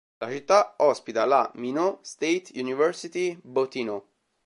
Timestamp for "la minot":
1.25-1.99